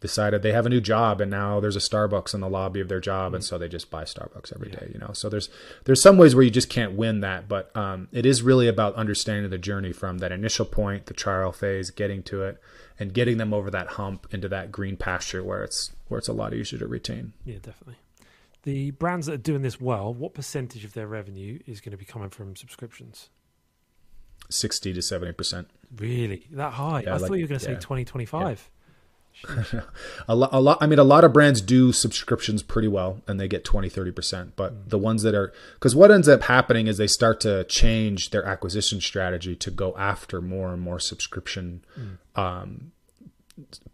[0.04, 2.88] decided they have a new job and now there's a Starbucks in the lobby of
[2.88, 4.90] their job and so they just buy Starbucks every day.
[4.92, 5.48] You know, so there's
[5.84, 8.94] there's some ways where you just can't win that, but um, it is really about
[8.96, 12.60] understanding the journey from that initial point, the trial phase, getting to it,
[12.98, 16.34] and getting them over that hump into that green pasture where it's where it's a
[16.34, 17.32] lot easier to retain.
[17.46, 17.96] Yeah, definitely.
[18.64, 21.96] The brands that are doing this well, what percentage of their revenue is going to
[21.96, 23.30] be coming from subscriptions?
[24.50, 25.68] Sixty to seventy percent.
[25.96, 27.02] Really, that high?
[27.02, 27.78] Yeah, I like- thought you were going to say yeah.
[27.78, 28.70] 20, 25.
[30.28, 33.38] a lot, a lot i mean a lot of brands do subscriptions pretty well and
[33.38, 34.88] they get 20 30% but Mm.
[34.90, 38.44] the ones that are because what ends up happening is they start to change their
[38.44, 42.16] acquisition strategy to go after more and more subscription Mm.
[42.40, 42.92] um,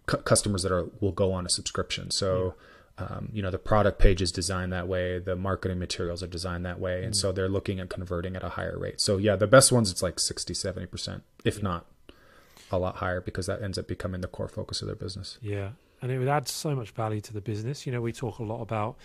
[0.07, 2.55] cu- customers that are will go on a subscription so
[2.99, 6.65] um, you know the product page is designed that way the marketing materials are designed
[6.67, 7.07] that way Mm.
[7.07, 9.91] and so they're looking at converting at a higher rate so yeah the best ones
[9.91, 11.87] it's like 60 70% if not
[12.73, 15.71] a lot higher because that ends up becoming the core focus of their business Yeah,
[16.03, 17.87] and it would add so much value to the business.
[17.87, 18.97] You know, we talk a lot about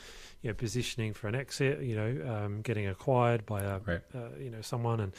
[0.42, 1.82] you know positioning for an exit.
[1.82, 4.02] You know, um, getting acquired by a Right.
[4.14, 5.14] uh, you know someone, and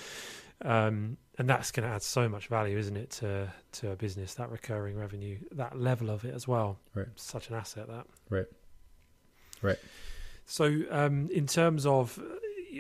[0.62, 4.34] um, and that's going to add so much value, isn't it, to to a business?
[4.34, 6.78] That recurring revenue, that level of it as well.
[6.94, 7.08] Right.
[7.16, 8.06] Such an asset that.
[8.30, 8.46] Right.
[9.62, 9.78] Right.
[10.46, 12.18] So, um, in terms of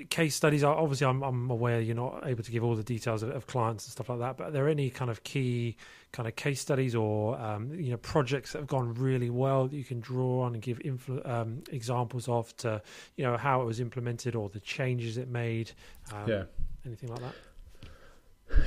[0.04, 3.30] case studies, obviously, I'm, I'm aware you're not able to give all the details of,
[3.30, 4.36] of clients and stuff like that.
[4.36, 5.76] But are there any kind of key
[6.12, 9.76] kind of case studies or um, you know projects that have gone really well that
[9.76, 12.80] you can draw on and give influ- um, examples of to
[13.16, 15.72] you know how it was implemented or the changes it made?
[16.12, 16.44] Um, Yeah.
[16.84, 17.34] anything like that.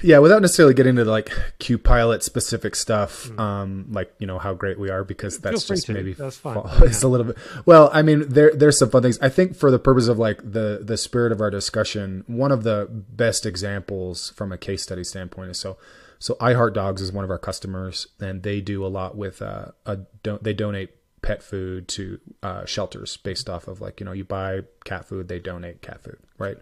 [0.04, 3.40] Yeah, without necessarily getting into like QPilot specific stuff, Mm.
[3.40, 5.94] um, like you know how great we are because that's just to.
[5.94, 6.56] maybe That's fine.
[6.56, 7.38] fall- it's a little bit.
[7.66, 9.18] Well, I mean, there there's some fun things.
[9.22, 12.64] I think for the purpose of like the the spirit of our discussion, one of
[12.64, 15.78] the best examples from a case study standpoint is so.
[16.22, 20.00] So iHeartDogs is one of our customers, and they do a lot with uh, a
[20.24, 20.90] don't they donate
[21.22, 25.28] pet food to uh, shelters based off of like you know you buy cat food,
[25.28, 26.58] they donate cat food, right?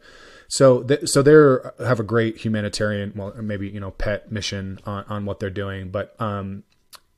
[0.47, 5.03] So, th- so they're have a great humanitarian, well, maybe you know, pet mission on,
[5.07, 5.89] on what they're doing.
[5.89, 6.63] But um,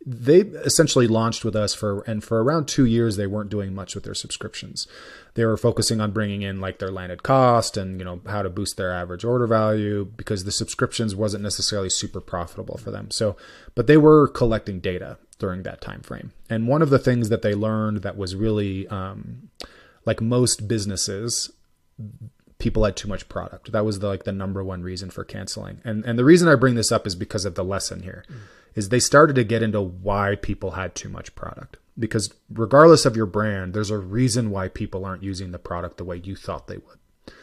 [0.06, 3.95] they essentially launched with us for, and for around two years, they weren't doing much
[3.95, 4.88] with their subscriptions.
[5.36, 8.49] They were focusing on bringing in like their landed cost and you know how to
[8.49, 13.12] boost their average order value because the subscriptions wasn't necessarily super profitable for them.
[13.12, 13.36] So,
[13.75, 16.32] but they were collecting data during that time frame.
[16.49, 19.49] And one of the things that they learned that was really um,
[20.06, 21.52] like most businesses
[22.60, 23.71] people had too much product.
[23.71, 25.82] That was the, like the number one reason for canceling.
[25.84, 28.23] And and the reason I bring this up is because of the lesson here.
[28.75, 31.78] Is they started to get into why people had too much product.
[31.97, 36.06] Because regardless of your brand, there's a reason why people aren't using the product the
[36.06, 37.34] way you thought they would.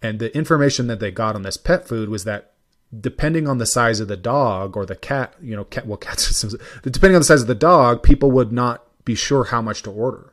[0.00, 2.52] And the information that they got on this pet food was that
[2.98, 6.42] depending on the size of the dog or the cat, you know, cat well cats
[6.82, 9.90] depending on the size of the dog, people would not be sure how much to
[9.90, 10.32] order.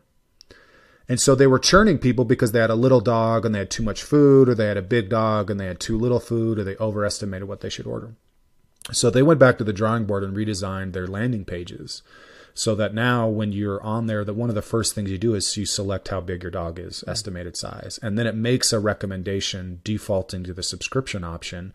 [1.10, 3.70] And so they were churning people because they had a little dog and they had
[3.70, 6.58] too much food, or they had a big dog and they had too little food,
[6.58, 8.16] or they overestimated what they should order.
[8.92, 12.04] So they went back to the drawing board and redesigned their landing pages
[12.54, 15.34] so that now when you're on there, that one of the first things you do
[15.34, 18.80] is you select how big your dog is, estimated size, and then it makes a
[18.80, 21.74] recommendation defaulting to the subscription option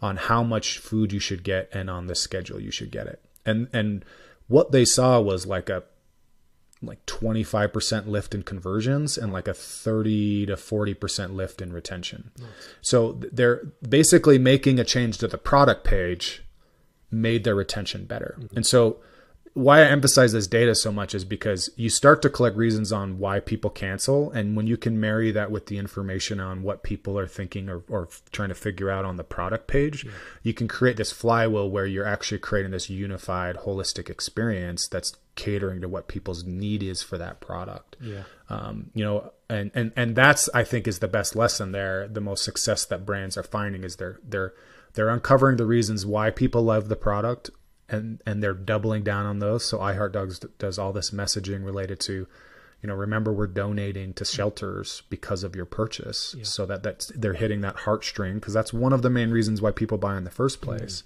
[0.00, 3.22] on how much food you should get and on the schedule you should get it.
[3.44, 4.04] And and
[4.46, 5.84] what they saw was like a
[6.80, 12.30] like 25% lift in conversions and like a 30 to 40% lift in retention.
[12.80, 16.44] So they're basically making a change to the product page
[17.10, 18.36] made their retention better.
[18.38, 18.56] Mm-hmm.
[18.56, 18.98] And so
[19.58, 23.18] why I emphasize this data so much is because you start to collect reasons on
[23.18, 24.30] why people cancel.
[24.30, 27.82] And when you can marry that with the information on what people are thinking or,
[27.88, 30.06] or trying to figure out on the product page,
[30.42, 35.80] you can create this flywheel where you're actually creating this unified, holistic experience that's catering
[35.80, 38.22] to what people's need is for that product Yeah.
[38.48, 42.20] um, you know and, and and that's i think is the best lesson there the
[42.20, 44.52] most success that brands are finding is they're they're
[44.94, 47.50] they're uncovering the reasons why people love the product
[47.88, 52.26] and and they're doubling down on those so iHeartDogs does all this messaging related to
[52.82, 57.34] you know remember we're donating to shelters because of your purchase so that that's they're
[57.34, 60.30] hitting that heartstring because that's one of the main reasons why people buy in the
[60.30, 60.76] first mm-hmm.
[60.76, 61.02] place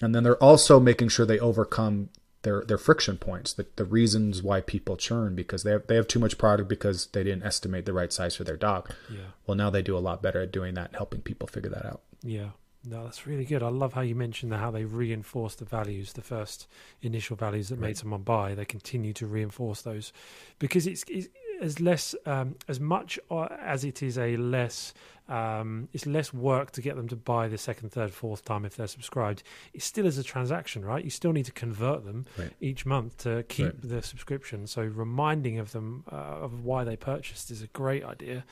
[0.00, 2.08] and then they're also making sure they overcome
[2.44, 6.06] their their friction points, the, the reasons why people churn because they have they have
[6.06, 8.90] too much product because they didn't estimate the right size for their dog.
[9.10, 9.32] Yeah.
[9.46, 12.02] Well, now they do a lot better at doing that, helping people figure that out.
[12.22, 12.50] Yeah.
[12.86, 13.62] No, that's really good.
[13.62, 16.68] I love how you mentioned that how they reinforce the values, the first
[17.02, 18.54] initial values that made someone buy.
[18.54, 20.12] They continue to reinforce those
[20.58, 21.28] because it's, it's
[21.62, 24.92] as less um, as much uh, as it is a less
[25.28, 28.76] um, it's less work to get them to buy the second, third, fourth time if
[28.76, 29.42] they're subscribed.
[29.72, 31.02] It still is a transaction, right?
[31.02, 32.52] You still need to convert them Right.
[32.60, 33.82] each month to keep Right.
[33.82, 34.66] the subscription.
[34.66, 38.44] So reminding of them uh, of why they purchased is a great idea.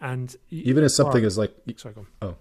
[0.00, 2.36] And Even as something as like sorry, go on.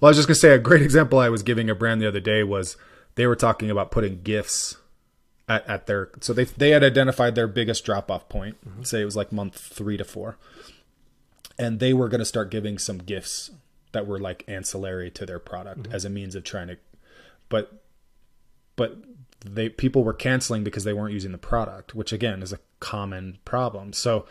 [0.00, 2.08] Well, I was just gonna say a great example I was giving a brand the
[2.08, 2.76] other day was
[3.14, 4.76] they were talking about putting gifts
[5.48, 8.56] at, at their so they they had identified their biggest drop off point.
[8.66, 8.82] Mm-hmm.
[8.82, 10.38] Say it was like month three to four,
[11.58, 13.50] and they were gonna start giving some gifts
[13.92, 15.94] that were like ancillary to their product mm-hmm.
[15.94, 16.76] as a means of trying to,
[17.48, 17.82] but
[18.76, 18.98] but
[19.44, 23.38] they people were canceling because they weren't using the product, which again is a common
[23.44, 23.92] problem.
[23.92, 24.26] So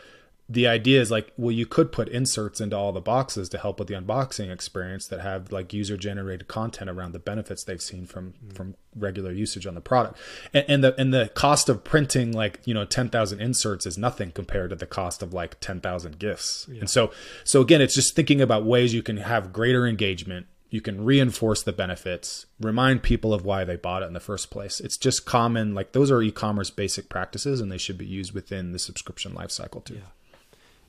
[0.47, 3.79] the idea is like, well, you could put inserts into all the boxes to help
[3.79, 8.05] with the unboxing experience that have like user generated content around the benefits they've seen
[8.05, 8.55] from mm.
[8.55, 10.19] from regular usage on the product,
[10.53, 13.97] and, and the and the cost of printing like you know ten thousand inserts is
[13.97, 16.67] nothing compared to the cost of like ten thousand gifts.
[16.67, 17.11] And so
[17.43, 21.63] so again, it's just thinking about ways you can have greater engagement you can reinforce
[21.63, 24.81] the benefits remind people of why they bought it in the first place.
[24.81, 28.73] It's just common like those are e-commerce basic practices and they should be used within
[28.73, 29.95] the subscription lifecycle too.
[29.95, 30.01] Yeah.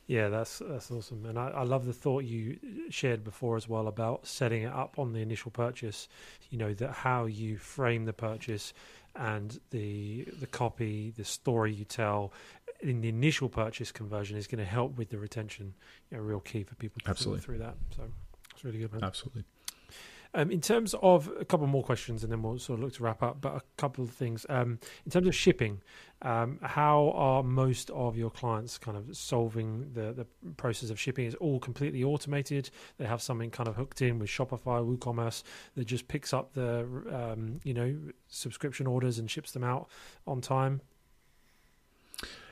[0.07, 3.69] Yeah, that's that's awesome, and I, I love the thought you uh, shared before as
[3.69, 6.09] well about setting it up on the initial purchase.
[6.51, 8.73] You know that how you frame the purchase
[9.17, 12.33] and the the copy, the story you tell
[12.81, 15.75] in the initial purchase conversion is going to help with the retention.
[16.11, 17.41] You know, real key for people to Absolutely.
[17.41, 17.75] through that.
[17.97, 18.03] So
[18.55, 18.93] it's really good.
[18.93, 19.03] Man.
[19.03, 19.45] absolutely
[20.35, 23.03] Um, in terms of a couple more questions, and then we'll sort of look to
[23.03, 23.41] wrap up.
[23.41, 24.47] But a couple of things.
[24.49, 25.81] Um, in terms of shipping,
[26.23, 31.27] um, how are most of your clients kind of solving the the process of shipping?
[31.27, 32.71] Is all completely automated?
[32.99, 35.43] They have something kind of hooked in with Shopify, WooCommerce
[35.75, 37.97] that just picks up the um, you know
[38.29, 39.89] subscription orders and ships them out
[40.27, 40.81] on time.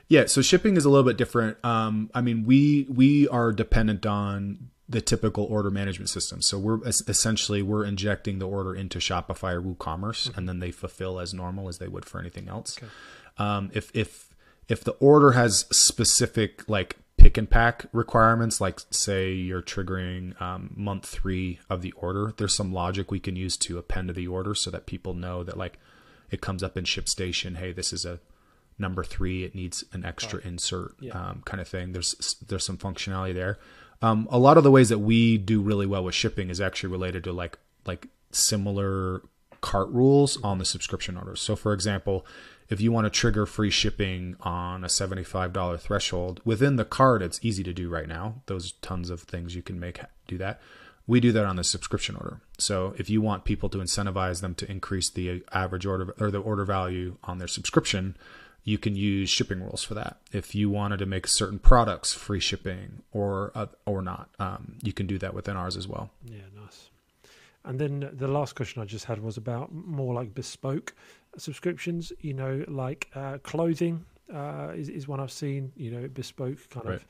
[0.09, 1.57] Yeah, so shipping is a little bit different.
[1.65, 6.43] Um, I mean, we we are dependent on the typical order management system.
[6.43, 11.19] So we're essentially we're injecting the order into Shopify or WooCommerce, and then they fulfill
[11.21, 12.77] as normal as they would for anything else.
[12.79, 12.87] Okay.
[13.39, 14.35] Um, if if
[14.69, 20.73] if the order has specific like pick and pack requirements, like say you're triggering um,
[20.77, 24.27] month three of the order, there's some logic we can use to append to the
[24.27, 25.79] order so that people know that like
[26.31, 27.57] it comes up in ShipStation.
[27.57, 28.21] Hey, this is a
[28.79, 31.13] number three it needs an extra insert Yeah.
[31.13, 33.57] um, kind of thing there's there's some functionality there
[34.03, 36.91] um, a lot of the ways that we do really well with shipping is actually
[36.91, 39.23] related to like like similar
[39.61, 41.41] cart rules on the subscription orders.
[41.41, 42.27] So for example
[42.71, 47.39] if you want to trigger free shipping on a $75 threshold within the cart it's
[47.43, 48.43] easy to do right now.
[48.47, 50.61] Those tons of things you can make do that.
[51.07, 52.41] We do that on the subscription order.
[52.59, 56.41] So if you want people to incentivize them to increase the average order or the
[56.41, 58.17] order value on their subscription,
[58.65, 60.17] you can use shipping rules for that.
[60.33, 64.93] If you wanted to make certain products free shipping or uh, or not, um, you
[64.93, 66.11] can do that within ours as well.
[66.25, 66.91] Yeah, nice.
[67.65, 70.95] And then the last question I just had was about more like bespoke
[71.37, 72.13] subscriptions.
[72.21, 75.73] You know, like uh, clothing uh, is is one I've seen.
[75.77, 77.07] You know, bespoke kind of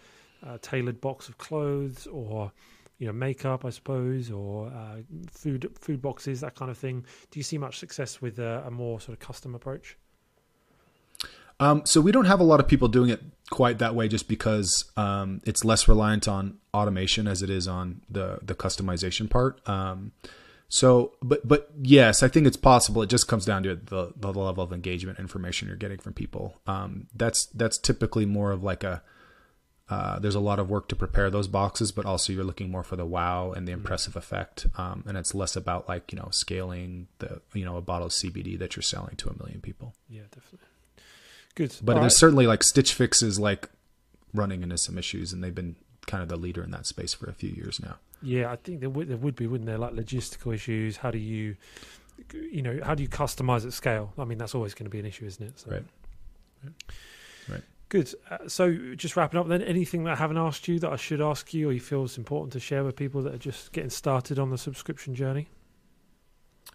[0.46, 2.52] uh, tailored box of clothes, or
[2.98, 7.04] you know, makeup, I suppose, or uh, food food boxes, that kind of thing.
[7.30, 9.96] Do you see much success with uh, a more sort of custom approach?
[11.60, 14.28] Um, so we don't have a lot of people doing it quite that way, just
[14.28, 19.66] because um, it's less reliant on automation as it is on the the customization part.
[19.68, 20.12] Um,
[20.68, 23.02] so, but but yes, I think it's possible.
[23.02, 26.60] It just comes down to the the level of engagement information you're getting from people.
[26.66, 29.02] Um, that's that's typically more of like a
[29.88, 32.82] uh, there's a lot of work to prepare those boxes, but also you're looking more
[32.82, 36.28] for the wow and the impressive effect, um, and it's less about like you know
[36.30, 39.94] scaling the you know a bottle of CBD that you're selling to a million people.
[40.08, 40.66] Yeah, definitely.
[41.54, 41.76] Good.
[41.82, 42.18] But All there's right.
[42.18, 43.68] certainly like Stitch Fix is like
[44.32, 47.26] running into some issues, and they've been kind of the leader in that space for
[47.26, 47.96] a few years now.
[48.22, 49.78] Yeah, I think there would there would be, wouldn't there?
[49.78, 50.96] Like logistical issues.
[50.96, 51.56] How do you,
[52.32, 54.12] you know, how do you customize at scale?
[54.18, 55.58] I mean, that's always going to be an issue, isn't it?
[55.58, 55.70] So.
[55.70, 55.84] Right.
[57.48, 57.62] Right.
[57.90, 58.12] Good.
[58.30, 61.20] Uh, so, just wrapping up, then, anything that I haven't asked you that I should
[61.20, 63.90] ask you, or you feel is important to share with people that are just getting
[63.90, 65.48] started on the subscription journey?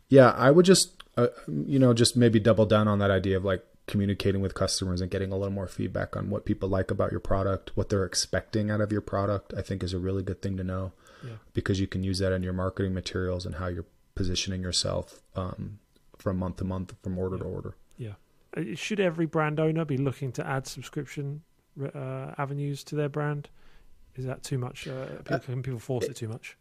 [0.08, 3.44] Yeah, I would just uh, you know just maybe double down on that idea of
[3.44, 7.12] like communicating with customers and getting a little more feedback on what people like about
[7.12, 9.54] your product, what they're expecting out of your product.
[9.58, 10.94] I think is a really good thing to know
[11.26, 11.38] Yeah.
[11.54, 15.80] because you can use that in your marketing materials and how you're positioning yourself um,
[16.18, 17.74] from month to month, from order to order.
[17.98, 18.14] Yeah.
[18.76, 21.42] Should every brand owner be looking to add subscription
[21.96, 23.50] uh, avenues to their brand?
[24.16, 24.88] Is that too much?
[24.88, 26.58] Uh, people, can people force it too much?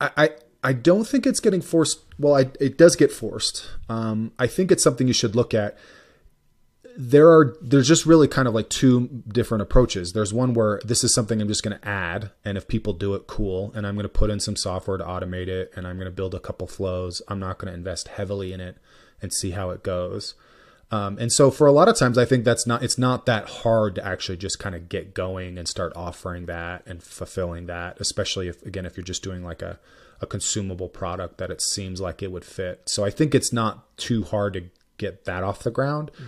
[0.00, 0.30] I, I
[0.62, 2.00] I don't think it's getting forced.
[2.18, 3.66] Well, I, it does get forced.
[3.88, 5.76] Um, I think it's something you should look at.
[6.96, 10.12] There are there's just really kind of like two different approaches.
[10.12, 13.14] There's one where this is something I'm just going to add, and if people do
[13.14, 13.72] it, cool.
[13.74, 16.10] And I'm going to put in some software to automate it, and I'm going to
[16.10, 17.22] build a couple flows.
[17.28, 18.76] I'm not going to invest heavily in it
[19.22, 20.34] and see how it goes.
[20.92, 23.48] Um, and so for a lot of times, I think that's not it's not that
[23.48, 28.00] hard to actually just kind of get going and start offering that and fulfilling that,
[28.00, 29.78] especially if again if you're just doing like a
[30.20, 32.82] a consumable product that it seems like it would fit.
[32.86, 34.64] So I think it's not too hard to
[34.98, 36.10] get that off the ground.
[36.20, 36.26] Mm.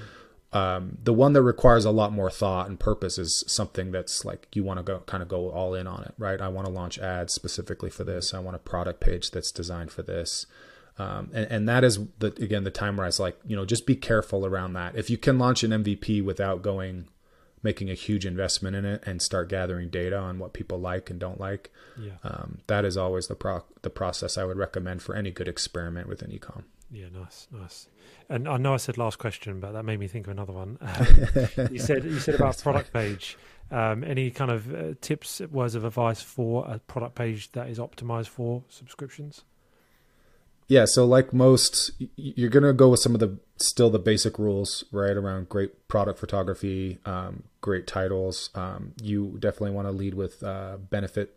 [0.53, 4.49] Um, the one that requires a lot more thought and purpose is something that's like
[4.55, 6.41] you want to go kind of go all in on it, right?
[6.41, 8.35] I want to launch ads specifically for this.
[8.35, 10.47] I want a product page that's designed for this.
[10.99, 13.65] Um, and, and that is the again the time where I was like, you know,
[13.65, 14.95] just be careful around that.
[14.95, 17.09] If you can launch an MVP without going
[17.63, 21.19] making a huge investment in it and start gathering data on what people like and
[21.19, 22.13] don't like, yeah.
[22.25, 26.09] um, that is always the pro- the process I would recommend for any good experiment
[26.09, 26.65] within ecom.
[26.93, 27.89] Yeah, nice, nice.
[28.29, 30.79] And I know I said last question, but that made me think of another one.
[30.83, 33.39] Um, you said you said about product page.
[33.71, 37.79] Um, any kind of uh, tips, words of advice for a product page that is
[37.79, 39.45] optimized for subscriptions?
[40.69, 44.85] Yeah, so like most, you're gonna go with some of the still the basic rules,
[44.93, 45.17] right?
[45.17, 48.51] Around great product photography, um, great titles.
[48.55, 51.37] Um, you definitely want to lead with uh, benefit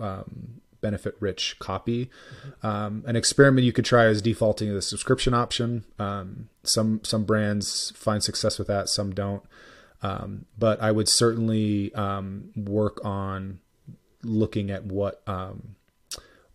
[0.00, 2.10] um, benefit rich copy.
[2.62, 5.84] Um, an experiment you could try is defaulting to the subscription option.
[5.98, 9.42] Um, some some brands find success with that, some don't.
[10.02, 13.60] Um, but I would certainly um, work on
[14.22, 15.76] looking at what um,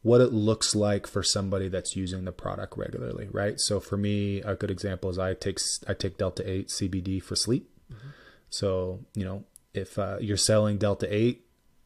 [0.01, 3.59] what it looks like for somebody that's using the product regularly, right?
[3.59, 7.35] So for me, a good example is I take I take Delta Eight CBD for
[7.35, 7.69] sleep.
[7.91, 8.09] Mm-hmm.
[8.49, 9.43] So you know
[9.73, 11.45] if uh, you're selling Delta Eight,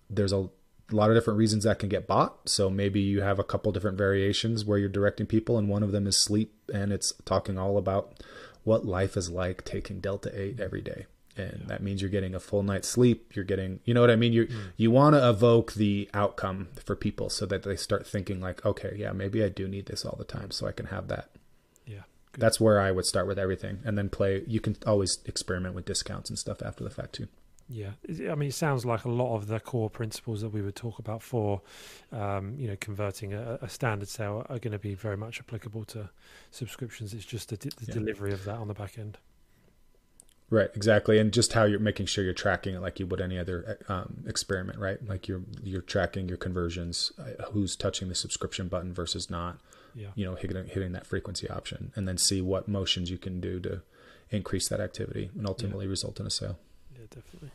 [0.09, 0.49] there's a
[0.91, 2.49] a lot of different reasons that can get bought.
[2.49, 5.91] So maybe you have a couple different variations where you're directing people, and one of
[5.91, 8.23] them is sleep, and it's talking all about
[8.63, 11.05] what life is like taking Delta 8 every day.
[11.35, 11.67] And yeah.
[11.67, 13.33] that means you're getting a full night's sleep.
[13.35, 14.33] You're getting, you know what I mean?
[14.33, 14.71] You mm.
[14.75, 18.93] you want to evoke the outcome for people so that they start thinking like, okay,
[18.97, 21.29] yeah, maybe I do need this all the time, so I can have that.
[21.85, 22.41] Yeah, good.
[22.41, 24.43] that's where I would start with everything, and then play.
[24.47, 27.27] You can always experiment with discounts and stuff after the fact too.
[27.69, 27.91] Yeah,
[28.31, 30.99] I mean, it sounds like a lot of the core principles that we would talk
[30.99, 31.61] about for,
[32.13, 35.83] um, you know, converting a, a, standard sale are going to be very much applicable
[35.85, 36.09] to
[36.49, 37.13] subscriptions.
[37.13, 37.93] It's just the, the yeah.
[37.93, 39.17] delivery of that on the back end.
[40.49, 43.37] Right, exactly, and just how you're making sure you're tracking it like you would any
[43.37, 45.05] other um, experiment, right?
[45.05, 49.59] Like you're you're tracking your conversions, uh, who's touching the subscription button versus not.
[49.93, 50.07] Yeah.
[50.15, 53.59] You know, hitting hitting that frequency option, and then see what motions you can do
[53.59, 53.81] to
[54.29, 55.89] increase that activity and ultimately yeah.
[55.89, 56.57] result in a sale
[57.09, 57.51] definitely.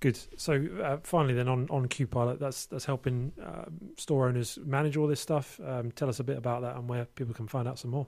[0.00, 0.18] Good.
[0.36, 3.64] So uh, finally, then on on QPilot, that's that's helping uh,
[3.96, 5.58] store owners manage all this stuff.
[5.64, 8.06] Um, tell us a bit about that and where people can find out some more.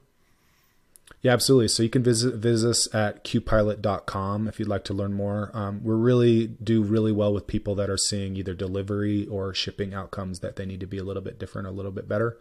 [1.22, 1.68] Yeah, absolutely.
[1.68, 5.50] So you can visit visit us at qpilot.com if you'd like to learn more.
[5.54, 9.94] Um, we really do really well with people that are seeing either delivery or shipping
[9.94, 12.38] outcomes that they need to be a little bit different, a little bit better.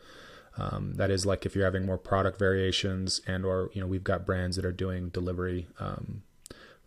[0.58, 4.04] Um, that is like if you're having more product variations and or you know we've
[4.04, 6.24] got brands that are doing delivery um,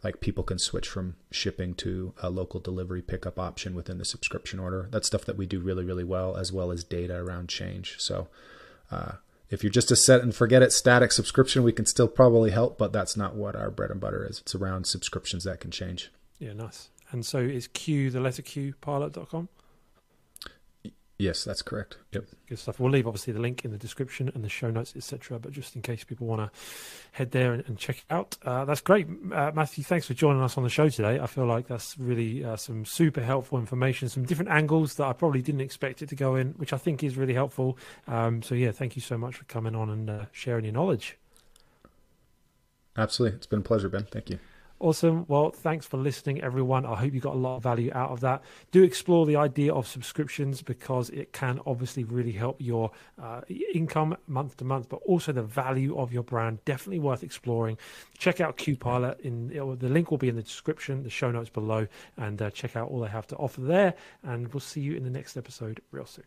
[0.03, 4.59] like people can switch from shipping to a local delivery pickup option within the subscription
[4.59, 4.89] order.
[4.91, 7.97] That's stuff that we do really, really well, as well as data around change.
[7.99, 8.29] So,
[8.91, 9.13] uh,
[9.51, 12.79] if you're just a set and forget it static subscription, we can still probably help,
[12.79, 14.39] but that's not what our bread and butter is.
[14.39, 16.13] It's around subscriptions that can change.
[16.39, 16.89] Yeah, nice.
[17.11, 19.49] And so is Q the letter Q pilot.com?
[21.21, 21.99] Yes, that's correct.
[22.13, 22.25] Yep.
[22.49, 22.81] Good stuff.
[22.81, 25.39] We'll leave obviously the link in the description and the show notes, etc.
[25.39, 26.59] But just in case people want to
[27.13, 29.07] head there and, and, check it out, uh, that's great.
[29.31, 31.21] Uh, Matthew, thanks for joining us on the show today.
[31.21, 35.13] I feel like that's really uh, some super helpful information, some different angles that I
[35.13, 37.77] probably didn't expect it to go in, which I think is really helpful.
[38.09, 41.19] Um, so yeah, thank you so much for coming on and uh, sharing your knowledge.
[42.97, 44.07] Absolutely, it's been a pleasure, Ben.
[44.11, 44.39] Thank you.
[44.81, 45.27] Awesome.
[45.29, 46.87] Well, thanks for listening, everyone.
[46.87, 48.43] I hope you got a lot of value out of that.
[48.73, 52.91] Do explore the idea of subscriptions because it can obviously really help your
[53.23, 53.43] uh,
[53.75, 56.65] income month to month, but also the value of your brand.
[56.65, 57.77] Definitely worth exploring.
[58.17, 59.21] Check out QPilot.
[59.21, 62.75] In the link will be in the description, the show notes below, and uh, check
[62.75, 63.93] out all they have to offer there.
[64.23, 66.25] And we'll see you in the next episode real soon.